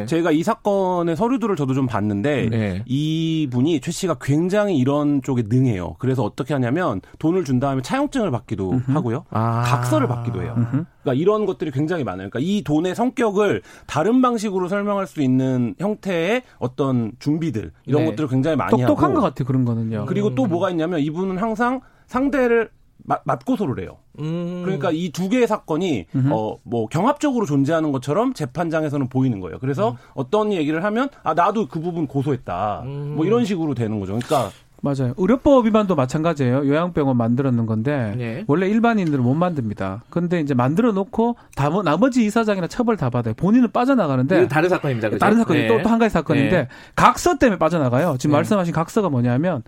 예. 0.00 0.06
제가 0.06 0.30
이 0.32 0.42
사건의 0.42 1.16
서류들을 1.16 1.56
저도 1.56 1.74
좀 1.74 1.86
봤는데 1.86 2.48
네. 2.50 2.82
이분이 2.86 3.80
최 3.80 3.90
씨가 3.90 4.16
굉장히 4.20 4.76
이런 4.78 5.22
쪽에 5.22 5.42
능해요. 5.48 5.96
그래서 5.98 6.22
어떻게 6.22 6.54
하냐면 6.54 7.00
돈을 7.18 7.44
준 7.44 7.60
다음에 7.60 7.82
차용증을 7.82 8.30
받기도 8.30 8.80
하고요. 8.86 9.24
아. 9.30 9.62
각서를 9.66 10.08
받기도 10.08 10.42
해요. 10.42 10.54
음흠. 10.56 10.84
그러니까 11.02 11.20
이런 11.20 11.46
것들이 11.46 11.70
굉장히 11.70 12.04
많아요. 12.04 12.30
그러니까 12.30 12.38
이 12.40 12.62
돈의 12.62 12.94
성격을 12.94 13.62
다른 13.86 14.22
방식으로 14.22 14.68
설명할 14.68 15.06
수 15.06 15.20
있는 15.22 15.74
형태의 15.78 16.42
어떤 16.58 17.12
준비들 17.18 17.72
이런 17.86 18.02
네. 18.04 18.10
것들을 18.10 18.28
굉장히 18.28 18.56
많이 18.56 18.70
똑똑한 18.70 19.10
하고 19.10 19.14
것 19.14 19.20
같아 19.22 19.44
그런 19.44 19.64
거는요. 19.64 20.06
그리고 20.06 20.34
또 20.34 20.46
뭐가 20.46 20.70
있냐면 20.70 21.00
이분은 21.00 21.38
항상 21.38 21.80
상대를 22.06 22.70
맞, 23.04 23.20
맞고소를 23.24 23.82
해요. 23.82 23.96
음. 24.20 24.62
그러니까 24.64 24.90
이 24.92 25.10
두 25.10 25.28
개의 25.28 25.46
사건이 25.46 26.06
어뭐 26.30 26.86
경합적으로 26.90 27.46
존재하는 27.46 27.92
것처럼 27.92 28.32
재판장에서는 28.34 29.08
보이는 29.08 29.40
거예요. 29.40 29.58
그래서 29.58 29.96
어떤 30.14 30.52
얘기를 30.52 30.84
하면 30.84 31.08
아 31.22 31.34
나도 31.34 31.68
그 31.68 31.80
부분 31.80 32.06
고소했다. 32.06 32.82
음. 32.84 33.12
뭐 33.16 33.26
이런 33.26 33.44
식으로 33.44 33.74
되는 33.74 33.98
거죠. 34.00 34.12
그러니까 34.18 34.50
맞아요. 34.84 35.14
의료법 35.16 35.64
위반도 35.66 35.94
마찬가지예요. 35.94 36.66
요양병원 36.66 37.16
만들었는 37.16 37.66
건데 37.66 38.14
네. 38.16 38.44
원래 38.48 38.68
일반인들은 38.68 39.22
못 39.22 39.34
만듭니다. 39.34 40.02
근데 40.10 40.40
이제 40.40 40.54
만들어 40.54 40.90
놓고 40.90 41.36
다, 41.54 41.68
나머지 41.84 42.24
이사장이나 42.24 42.66
처벌 42.66 42.96
다 42.96 43.08
받아요. 43.08 43.34
본인은 43.34 43.70
빠져나가는데 43.70 44.48
다른 44.48 44.68
사건입니다. 44.68 45.10
그죠? 45.10 45.18
다른 45.20 45.38
사건이 45.38 45.60
네. 45.60 45.68
또한 45.68 46.00
가지 46.00 46.12
사건인데 46.12 46.56
네. 46.62 46.68
각서 46.96 47.38
때문에 47.38 47.58
빠져나가요. 47.60 48.16
지금 48.18 48.32
네. 48.32 48.38
말씀하신 48.38 48.72
각서가 48.74 49.08
뭐냐면 49.08 49.62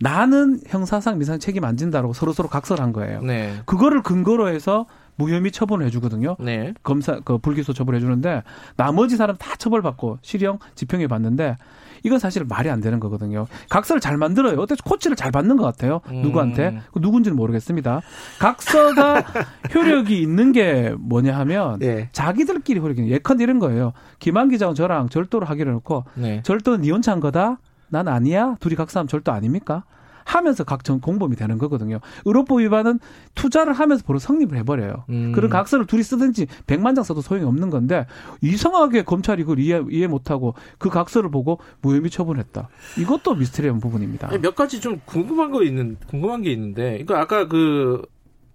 나는 0.00 0.60
형사상 0.66 1.18
미상 1.18 1.38
책임 1.38 1.64
안 1.64 1.76
진다라고 1.76 2.12
서로 2.12 2.32
서로 2.32 2.48
각서를 2.48 2.82
한 2.82 2.92
거예요. 2.92 3.22
네. 3.22 3.54
그거를 3.66 4.02
근거로 4.02 4.48
해서 4.48 4.86
무혐의 5.16 5.52
처분을 5.52 5.86
해주거든요. 5.86 6.36
네. 6.40 6.72
검사 6.82 7.20
그 7.20 7.38
불기소 7.38 7.72
처벌해 7.72 8.00
주는데 8.00 8.42
나머지 8.76 9.16
사람 9.16 9.36
다 9.36 9.56
처벌받고 9.56 10.18
실형 10.22 10.58
집행유예 10.74 11.06
받는데 11.06 11.56
이건 12.04 12.18
사실 12.18 12.44
말이 12.44 12.68
안 12.70 12.80
되는 12.80 12.98
거거든요. 12.98 13.46
각서를 13.68 14.00
잘 14.00 14.16
만들어요. 14.16 14.58
어때 14.58 14.74
코치를 14.84 15.16
잘 15.16 15.30
받는 15.30 15.56
것 15.56 15.64
같아요. 15.64 16.00
음. 16.10 16.22
누구한테 16.22 16.80
그 16.92 16.98
누군지는 16.98 17.36
모르겠습니다. 17.36 18.00
각서가 18.40 19.24
효력이 19.74 20.20
있는 20.20 20.52
게 20.52 20.94
뭐냐 20.98 21.38
하면 21.38 21.78
네. 21.78 22.08
자기들끼리 22.12 22.80
효력이 22.80 23.08
예컨 23.08 23.40
이런 23.40 23.58
거예요. 23.58 23.92
김한 24.18 24.48
기자와 24.48 24.74
저랑 24.74 25.10
절도를 25.10 25.48
하기로 25.48 25.70
해놓고 25.70 26.04
네. 26.14 26.42
절도는 26.42 26.82
네 26.82 26.90
혼자 26.90 27.12
한 27.12 27.20
거다. 27.20 27.58
난 27.92 28.08
아니야. 28.08 28.56
둘이 28.58 28.74
각서하면 28.74 29.06
절도 29.06 29.32
아닙니까? 29.32 29.84
하면서 30.24 30.64
각종 30.64 31.00
공범이 31.00 31.36
되는 31.36 31.58
거거든요. 31.58 31.98
의료법 32.24 32.60
위반은 32.60 33.00
투자를 33.34 33.72
하면서 33.74 34.02
바로 34.06 34.18
성립을 34.18 34.56
해버려요. 34.58 35.04
음. 35.10 35.32
그런 35.32 35.50
각서를 35.50 35.86
둘이 35.86 36.02
쓰든지 36.02 36.46
백만 36.66 36.94
장 36.94 37.04
써도 37.04 37.20
소용이 37.20 37.44
없는 37.44 37.68
건데 37.70 38.06
이상하게 38.40 39.02
검찰이 39.02 39.42
그걸 39.42 39.58
이해, 39.58 39.82
이해 39.90 40.06
못하고 40.06 40.54
그 40.78 40.88
각서를 40.88 41.30
보고 41.30 41.58
무혐의 41.82 42.08
처분했다. 42.08 42.68
이것도 42.98 43.34
미스테리한 43.34 43.80
부분입니다. 43.80 44.38
몇 44.38 44.54
가지 44.54 44.80
좀 44.80 45.00
궁금한 45.04 45.50
거 45.50 45.64
있는 45.64 45.98
궁금한 46.06 46.42
게 46.42 46.52
있는데, 46.52 46.92
그러니까 47.04 47.20
아까 47.20 47.48
그 47.48 48.02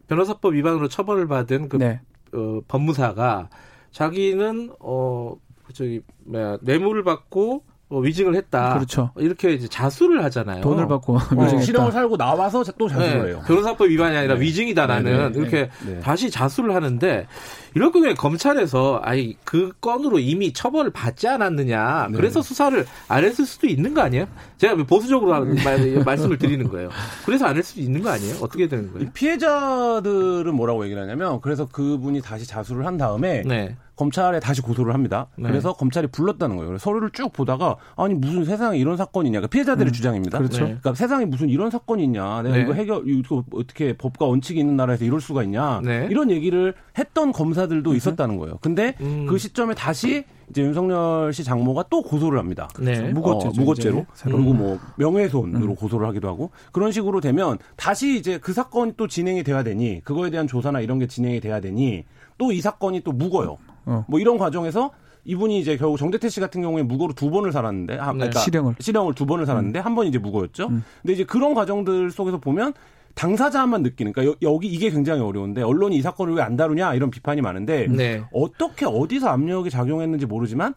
변호사법 0.07 0.55
위반으로 0.55 0.87
처벌을 0.87 1.27
받은 1.27 1.69
그 1.69 1.77
네. 1.77 1.99
어, 2.33 2.61
법무사가 2.67 3.49
자기는 3.91 4.71
어 4.79 5.35
저기 5.73 6.01
뭐야 6.25 6.57
뇌물을 6.61 7.03
받고 7.03 7.55
어, 7.55 7.76
위증을 7.89 8.35
했다. 8.35 8.73
그렇죠. 8.73 9.11
이렇게 9.15 9.53
이제 9.53 9.67
자수를 9.67 10.23
하잖아요. 10.25 10.61
돈을 10.61 10.87
받고 10.87 11.15
어, 11.15 11.19
위증했다. 11.31 11.61
실형을 11.61 11.91
살고 11.93 12.17
나와서 12.17 12.63
또 12.77 12.89
자수를 12.89 13.23
네, 13.23 13.27
해요. 13.29 13.41
변호사법 13.47 13.87
위반이 13.87 14.17
아니라 14.17 14.35
네. 14.35 14.41
위증이다 14.41 14.87
나는 14.87 15.17
네, 15.17 15.29
네, 15.29 15.39
이렇게 15.39 15.69
네. 15.85 15.99
다시 16.01 16.29
자수를 16.29 16.75
하는데 16.75 17.27
이럴 17.75 17.91
경우에 17.91 18.13
검찰에서 18.13 18.99
아니 19.03 19.37
그 19.45 19.71
건으로 19.79 20.19
이미 20.19 20.51
처벌을 20.51 20.91
받지 20.91 21.27
않았느냐 21.29 22.07
네. 22.11 22.17
그래서 22.17 22.41
수사를 22.41 22.85
안 23.07 23.23
했을 23.23 23.45
수도 23.45 23.67
있는 23.67 23.93
거 23.93 24.01
아니에요? 24.01 24.25
제가 24.57 24.75
보수적으로 24.83 25.45
말, 25.63 25.93
말씀을 26.03 26.37
드리는 26.37 26.67
거예요. 26.69 26.89
그래서 27.25 27.45
안할 27.45 27.63
수도 27.63 27.79
있는 27.79 28.01
거 28.01 28.09
아니에요? 28.09 28.35
어떻게 28.41 28.67
되는 28.67 28.85
이 28.85 28.91
거예요? 28.93 29.09
피해자들은 29.13 30.53
뭐라고 30.53 30.83
얘기를 30.83 31.01
하냐면 31.01 31.39
그래서 31.41 31.65
그분이 31.67 32.21
다시 32.21 32.45
자수를 32.45 32.85
한 32.85 32.97
다음에 32.97 33.43
네. 33.45 33.77
검찰에 33.97 34.39
다시 34.39 34.61
고소를 34.61 34.93
합니다. 34.93 35.27
네. 35.37 35.49
그래서 35.49 35.73
검찰이 35.73 36.07
불렀다는 36.07 36.55
거예요. 36.55 36.77
서류를 36.77 37.09
쭉 37.11 37.33
보다가 37.33 37.75
아니 37.95 38.13
무슨 38.13 38.45
세상에 38.45 38.77
이런 38.77 38.95
사건이 38.95 39.27
있냐. 39.27 39.39
그러니까 39.39 39.51
피해자들의 39.51 39.91
주장입니다. 39.91 40.37
그렇죠. 40.37 40.59
네. 40.59 40.65
그러니까 40.65 40.93
세상에 40.93 41.25
무슨 41.25 41.49
이런 41.49 41.69
사건이 41.69 42.03
있냐. 42.05 42.43
내가 42.43 42.55
네. 42.55 42.61
이거 42.61 42.73
해결 42.73 43.03
이거 43.07 43.43
어떻게 43.53 43.97
법과 43.97 44.27
원칙이 44.27 44.59
있는 44.59 44.77
나라에서 44.77 45.03
이럴 45.03 45.19
수가 45.19 45.43
있냐. 45.43 45.81
네. 45.83 46.07
이런 46.09 46.29
얘기를 46.31 46.73
했던 46.97 47.31
검사들도 47.31 47.93
있었다는 47.95 48.37
거예요. 48.37 48.59
근데 48.61 48.95
음. 49.01 49.25
그 49.27 49.37
시점에 49.37 49.73
다시 49.73 50.23
이제 50.49 50.61
윤석열 50.61 51.33
씨 51.33 51.43
장모가 51.43 51.85
또 51.89 52.01
고소를 52.01 52.39
합니다. 52.39 52.69
네. 52.79 53.01
무고죄죠, 53.11 53.49
어, 53.49 53.51
무고죄로. 53.57 54.05
그리고 54.23 54.53
뭐 54.53 54.79
명예훼손으로 54.95 55.75
고소를 55.75 56.07
하기도 56.07 56.29
하고 56.29 56.51
그런 56.71 56.91
식으로 56.91 57.19
되면 57.19 57.57
다시 57.75 58.17
이제 58.17 58.37
그 58.37 58.53
사건이 58.53 58.93
또 58.95 59.07
진행이 59.07 59.43
돼야 59.43 59.63
되니 59.63 60.01
그거에 60.03 60.29
대한 60.29 60.47
조사나 60.47 60.79
이런 60.79 60.99
게 60.99 61.07
진행이 61.07 61.41
돼야 61.41 61.59
되니 61.59 62.05
또 62.37 62.51
이 62.51 62.61
사건이 62.61 63.01
또 63.01 63.11
묵어요. 63.11 63.57
어. 63.85 64.05
뭐 64.07 64.19
이런 64.19 64.37
과정에서 64.37 64.91
이분이 65.25 65.59
이제 65.59 65.75
결국 65.77 65.97
정대태 65.97 66.29
씨 66.29 66.39
같은 66.39 66.61
경우에 66.61 66.83
무고로 66.83 67.13
두 67.13 67.29
번을 67.29 67.51
살았는데 67.51 67.97
아, 67.97 68.11
네. 68.11 68.17
그러니까 68.19 68.39
실형을. 68.39 68.75
실형을 68.79 69.13
두 69.13 69.25
번을 69.25 69.45
살았는데 69.45 69.79
한번 69.79 70.07
이제 70.07 70.17
무고였죠. 70.17 70.67
음. 70.67 70.83
근데 71.01 71.13
이제 71.13 71.23
그런 71.25 71.53
과정들 71.53 72.11
속에서 72.11 72.37
보면 72.39 72.73
당사자만 73.15 73.81
느끼는 73.81 74.13
그러니까 74.13 74.37
여, 74.43 74.57
기 74.59 74.67
이게 74.67 74.89
굉장히 74.91 75.21
어려운데 75.21 75.63
언론이 75.63 75.95
이 75.97 76.01
사건을 76.01 76.35
왜 76.35 76.41
안 76.43 76.55
다루냐 76.55 76.93
이런 76.93 77.09
비판이 77.09 77.41
많은데 77.41 77.87
네. 77.87 78.23
어떻게 78.31 78.85
어디서 78.85 79.27
압력이 79.29 79.69
작용했는지 79.71 80.25
모르지만 80.27 80.73
이- 80.73 80.75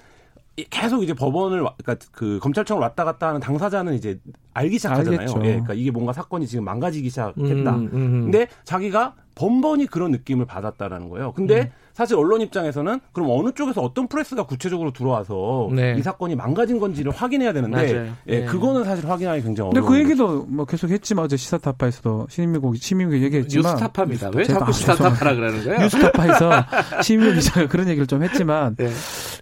계속 0.68 1.02
이제 1.02 1.14
법원을 1.14 1.60
와- 1.60 1.74
그러니까 1.82 2.06
그 2.12 2.38
검찰청을 2.42 2.82
왔다 2.82 3.04
갔다 3.04 3.28
하는 3.28 3.40
당사자는 3.40 3.94
이제 3.94 4.20
알기 4.54 4.78
시작하잖아요. 4.78 5.20
알겠죠. 5.20 5.38
예, 5.44 5.50
그러니까 5.52 5.74
이게 5.74 5.90
뭔가 5.90 6.12
사건이 6.12 6.46
지금 6.46 6.64
망가지기 6.64 7.08
시작했다. 7.08 7.42
음, 7.76 7.90
음. 7.92 8.20
근데 8.24 8.48
자기가 8.64 9.14
번번이 9.34 9.86
그런 9.86 10.10
느낌을 10.10 10.44
받았다라는 10.46 11.08
거예요. 11.08 11.32
근데 11.32 11.60
음. 11.62 11.70
사실 12.00 12.16
언론 12.16 12.40
입장에서는 12.40 12.98
그럼 13.12 13.28
어느 13.30 13.52
쪽에서 13.52 13.82
어떤 13.82 14.08
프레스가 14.08 14.44
구체적으로 14.44 14.90
들어와서 14.90 15.68
네. 15.70 15.96
이 15.98 16.02
사건이 16.02 16.34
망가진 16.34 16.80
건지를 16.80 17.12
확인해야 17.12 17.52
되는데 17.52 17.76
맞아요. 17.92 18.12
예, 18.28 18.40
네. 18.40 18.44
그거는 18.46 18.84
사실 18.84 19.06
확인하기 19.06 19.42
굉장히 19.42 19.68
근데 19.68 19.80
어려운 19.80 19.92
그 19.92 19.98
거죠. 19.98 20.08
얘기도 20.08 20.46
뭐 20.48 20.64
계속 20.64 20.88
했지만 20.88 21.26
어제 21.26 21.36
시사타파에서도 21.36 22.28
신민국 22.30 22.74
신민국 22.78 23.20
얘기했지만 23.20 23.72
뉴스타파입니다. 23.74 24.30
왜 24.34 24.44
자꾸 24.44 24.64
아, 24.64 24.72
시사타파라 24.72 25.34
그러는 25.34 25.62
거예요? 25.62 25.78
뉴스타파에서 25.80 26.50
신민국 27.04 27.34
기자가 27.34 27.68
그런 27.68 27.86
얘기를 27.88 28.06
좀 28.06 28.22
했지만 28.22 28.76
네. 28.76 28.88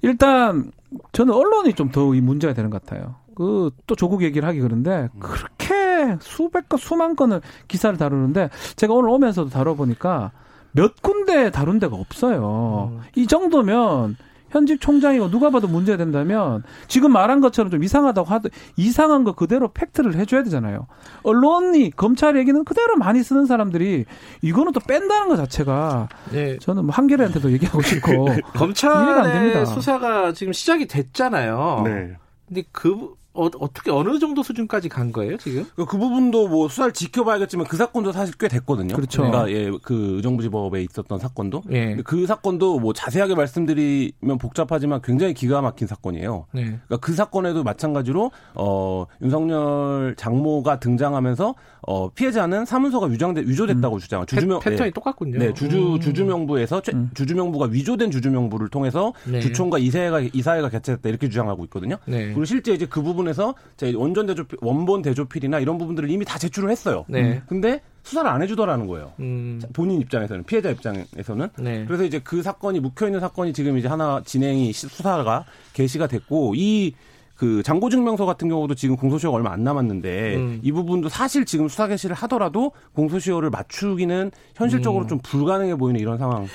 일단 0.02 0.72
저는 1.12 1.32
언론이 1.32 1.74
좀 1.74 1.92
더 1.92 2.12
이 2.12 2.20
문제가 2.20 2.54
되는 2.54 2.70
것 2.70 2.82
같아요. 2.84 3.14
그 3.36 3.70
또 3.86 3.94
조국 3.94 4.24
얘기를 4.24 4.48
하기 4.48 4.58
그런데 4.58 5.08
그렇게 5.20 6.16
수백 6.20 6.68
건 6.68 6.76
수만 6.80 7.14
건을 7.14 7.40
기사를 7.68 7.96
다루는데 7.96 8.50
제가 8.74 8.94
오늘 8.94 9.10
오면서도 9.10 9.48
다뤄보니까 9.48 10.32
몇 10.78 11.02
군데 11.02 11.50
다룬 11.50 11.80
데가 11.80 11.97
없어요. 11.97 12.92
음. 12.92 13.00
이 13.16 13.26
정도면 13.26 14.16
현직 14.50 14.80
총장이고 14.80 15.28
누가 15.28 15.50
봐도 15.50 15.66
문제가 15.66 15.99
된다면 15.99 16.62
지금 16.87 17.12
말한 17.12 17.40
것처럼 17.40 17.70
좀 17.70 17.82
이상하다고 17.82 18.28
하도 18.28 18.49
이상한 18.76 19.25
거 19.25 19.32
그대로 19.32 19.73
팩트를 19.73 20.14
해줘야 20.14 20.44
되잖아요. 20.44 20.87
언론이 21.25 21.90
검찰 21.97 22.37
얘기는 22.37 22.64
그대로 22.64 22.97
많이 22.97 23.23
쓰는 23.25 23.44
사람들이 23.44 24.04
이거는 24.40 24.73
또 24.73 24.80
뺀다는 24.80 25.28
것 25.28 25.37
자체가 25.37 26.08
네. 26.30 26.58
저는 26.61 26.87
뭐 26.87 26.94
한겨레한테도 26.94 27.50
얘기하고 27.52 27.82
싶고 27.82 28.12
이해가 28.30 28.32
안 28.35 28.52
검찰의 28.52 29.32
됩니다. 29.32 29.64
수사가 29.64 30.32
지금 30.32 30.52
시작이 30.52 30.87
됐잖아요. 30.87 31.82
네. 31.85 32.16
근데 32.47 32.62
그 32.73 33.17
어, 33.47 33.73
떻게 33.73 33.90
어느 33.90 34.18
정도 34.18 34.42
수준까지 34.42 34.88
간 34.88 35.12
거예요 35.12 35.37
지금? 35.38 35.64
그, 35.76 35.85
그 35.87 35.97
부분도 35.99 36.49
뭐 36.49 36.68
수사를 36.68 36.92
지켜봐야겠지만 36.92 37.66
그 37.66 37.76
사건도 37.76 38.12
사실 38.12 38.35
꽤 38.38 38.49
됐거든요. 38.49 38.95
그렇죠. 38.97 39.23
그러니까 39.23 39.50
예, 39.50 39.71
그 39.83 40.16
의정부지법에 40.16 40.83
있었던 40.83 41.18
사건도 41.18 41.62
예. 41.71 41.97
그 42.04 42.26
사건도 42.26 42.80
뭐 42.80 42.92
자세하게 42.92 43.35
말씀드리면 43.35 44.38
복잡하지만 44.38 45.00
굉장히 45.02 45.35
기가 45.35 45.61
막힌 45.61 45.87
사건이에요. 45.87 46.47
네. 46.52 46.62
그러니까 46.64 46.97
그 46.99 47.12
사건에도 47.14 47.62
마찬가지로 47.62 48.30
어 48.54 49.07
윤석열 49.23 50.14
장모가 50.16 50.80
등장하면서 50.80 51.54
어 51.87 52.11
피해자는 52.11 52.64
사문서가 52.64 53.07
위장돼 53.07 53.42
위조됐다고 53.42 53.99
주장. 53.99 54.26
주주명 54.26 54.61
패, 54.61 54.75
턴이 54.76 54.88
예. 54.88 54.90
똑같군요. 54.90 55.38
네, 55.38 55.54
주주 55.54 55.95
음. 55.95 56.00
주주명부에서 56.00 56.83
최- 56.83 56.92
주주명부가 57.14 57.66
위조된 57.71 58.11
주주명부를 58.11 58.68
통해서 58.68 59.12
네. 59.26 59.40
주총과 59.40 59.78
이사회가 59.78 60.21
이사회가 60.33 60.68
개최했다 60.71 61.09
이렇게 61.09 61.28
주장하고 61.28 61.64
있거든요. 61.64 61.97
네. 62.07 62.26
그리고 62.26 62.45
실제 62.45 62.73
이제 62.73 62.87
그 62.87 63.02
부분 63.02 63.27
에서 63.28 63.54
제 63.76 63.92
원전 63.94 64.26
대조필, 64.26 64.58
원본 64.62 65.02
대조필이나 65.02 65.61
이런 65.61 65.78
부분들을 65.78 66.11
이미 66.11 66.25
다 66.25 66.38
제출을 66.38 66.70
했어요. 66.70 67.04
네. 67.08 67.42
근데 67.49 67.80
수사를 68.02 68.28
안 68.30 68.40
해주더라는 68.42 68.87
거예요. 68.87 69.12
음. 69.20 69.61
본인 69.73 70.00
입장에서는 70.00 70.44
피해자 70.44 70.70
입장에서는 70.70 71.49
네. 71.58 71.85
그래서 71.87 72.04
이제 72.04 72.20
그 72.25 72.42
사건이 72.42 72.80
묵혀 72.80 73.06
있는 73.06 73.20
사건이 73.20 73.52
지금 73.52 73.76
이제 73.78 73.87
하나 73.88 74.23
진행이 74.25 74.73
시- 74.73 74.88
수사가 74.88 75.44
개시가 75.75 76.06
됐고 76.06 76.54
이 76.56 76.94
그 77.38 77.62
장고증명서 77.62 78.26
같은 78.26 78.49
경우도 78.49 78.75
지금 78.75 78.97
공소시효가 78.97 79.37
얼마 79.37 79.52
안 79.52 79.62
남았는데 79.62 80.35
음. 80.35 80.58
이 80.61 80.73
부분도 80.73 81.08
사실 81.08 81.44
지금 81.44 81.68
수사 81.68 81.87
개시를 81.87 82.16
하더라도 82.16 82.73
공소시효를 82.94 83.50
맞추기는 83.50 84.32
현실적으로 84.56 85.06
좀 85.06 85.20
불가능해 85.23 85.76
보이는 85.76 86.00
이런 86.00 86.18
상황. 86.18 86.49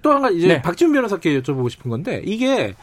또 0.00 0.12
한 0.12 0.22
가지 0.22 0.38
이제 0.38 0.46
네. 0.46 0.62
박지훈 0.62 0.92
변호사께 0.92 1.40
여쭤보고 1.42 1.68
싶은 1.68 1.90
건데 1.90 2.22
이게 2.24 2.76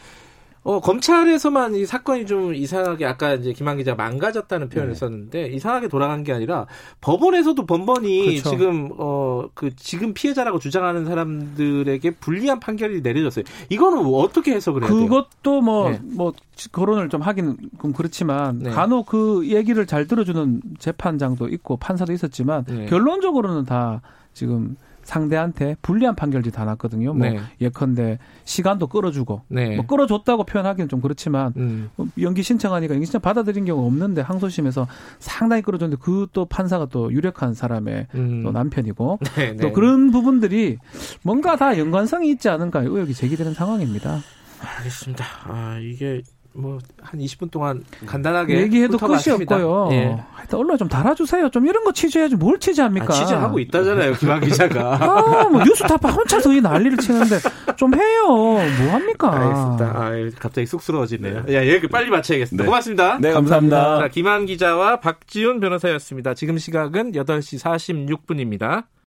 어, 0.66 0.80
검찰에서만 0.80 1.76
이 1.76 1.86
사건이 1.86 2.26
좀 2.26 2.52
이상하게 2.52 3.06
아까 3.06 3.34
이제 3.34 3.52
김한 3.52 3.76
기자 3.76 3.94
망가졌다는 3.94 4.68
표현을 4.68 4.94
네. 4.94 4.98
썼는데 4.98 5.46
이상하게 5.48 5.86
돌아간 5.86 6.24
게 6.24 6.32
아니라 6.32 6.66
법원에서도 7.00 7.64
번번이 7.66 8.40
그렇죠. 8.40 8.50
지금 8.50 8.90
어 8.98 9.36
그 9.54 9.74
지금 9.76 10.14
피해자라고 10.14 10.58
주장하는 10.58 11.04
사람들에게 11.04 12.10
불리한 12.12 12.60
판결이 12.60 13.02
내려졌어요. 13.02 13.44
이거는 13.68 14.04
어떻게 14.04 14.52
해석을 14.54 14.82
해야 14.82 14.90
돼요? 14.90 15.00
그것도 15.00 15.60
뭐, 15.62 15.90
네. 15.90 16.00
뭐, 16.02 16.32
거론을 16.72 17.08
좀 17.08 17.22
하긴 17.22 17.56
좀 17.80 17.92
그렇지만, 17.92 18.60
네. 18.60 18.70
간혹 18.70 19.06
그 19.06 19.46
얘기를 19.46 19.86
잘 19.86 20.06
들어주는 20.06 20.62
재판장도 20.78 21.48
있고, 21.48 21.76
판사도 21.76 22.12
있었지만, 22.12 22.64
네. 22.64 22.86
결론적으로는 22.86 23.64
다 23.64 24.02
지금 24.32 24.76
상대한테 25.06 25.76
불리한 25.82 26.14
판결이 26.14 26.50
다 26.50 26.64
났거든요. 26.64 27.14
뭐, 27.14 27.26
네. 27.26 27.38
예컨대 27.60 28.18
시간도 28.44 28.88
끌어주고, 28.88 29.42
네. 29.48 29.76
뭐 29.76 29.86
끌어줬다고 29.86 30.44
표현하기는 30.44 30.88
좀 30.88 31.00
그렇지만, 31.00 31.52
음. 31.56 31.90
뭐 31.96 32.06
연기 32.20 32.42
신청하니까 32.42 32.94
연기 32.94 33.06
신청 33.06 33.22
받아들인 33.22 33.64
경우가 33.64 33.86
없는데 33.86 34.20
항소심에서 34.20 34.86
상당히 35.18 35.62
끌어줬는데 35.62 36.00
그 36.00 36.26
또 36.32 36.44
판사가 36.44 36.86
또 36.86 37.12
유력한 37.12 37.54
사람의 37.54 38.08
음. 38.14 38.42
또 38.42 38.52
남편이고 38.52 39.18
네, 39.36 39.52
네. 39.52 39.56
또 39.56 39.72
그런 39.72 40.10
부분들이 40.10 40.76
뭔가 41.22 41.56
다 41.56 41.78
연관성이 41.78 42.30
있지 42.30 42.48
않은가 42.48 42.82
의혹이 42.82 43.14
제기되는 43.14 43.54
상황입니다. 43.54 44.20
알겠습니다. 44.60 45.24
아 45.44 45.78
이게 45.80 46.22
뭐 46.56 46.78
한 47.06 47.20
20분 47.20 47.50
동안 47.50 47.84
간단하게 48.04 48.60
얘기해도 48.62 48.98
끝이. 48.98 49.30
없고요. 49.30 49.88
예. 49.92 50.18
하여튼 50.32 50.58
언론 50.58 50.76
좀 50.76 50.88
달아주세요. 50.88 51.50
좀 51.50 51.66
이런 51.66 51.84
거 51.84 51.92
취재해야지 51.92 52.34
뭘 52.34 52.58
취재합니까? 52.58 53.06
아, 53.06 53.12
취재하고 53.12 53.58
있다잖아요, 53.60 54.14
김한 54.14 54.40
기자가. 54.40 54.98
아, 55.00 55.48
뭐 55.48 55.62
뉴스타파 55.62 56.10
혼자서 56.10 56.52
이 56.52 56.60
난리를 56.60 56.98
치는데 56.98 57.38
좀 57.76 57.94
해요. 57.94 58.26
뭐 58.26 58.90
합니까? 58.90 59.32
알겠습니다. 59.32 59.84
아, 59.94 60.10
갑자기 60.38 60.66
쑥스러워지네요. 60.66 61.44
야, 61.50 61.66
얘기 61.66 61.86
빨리 61.86 62.10
마쳐야겠습니다. 62.10 62.64
네. 62.64 62.66
고맙습니다. 62.66 63.18
네, 63.20 63.32
감사합니다. 63.32 63.98
자, 64.00 64.08
김한 64.08 64.46
기자와 64.46 65.00
박지훈 65.00 65.60
변호사였습니다. 65.60 66.34
지금 66.34 66.58
시각은 66.58 67.12
8시 67.12 67.60
46분입니다. 67.62 68.84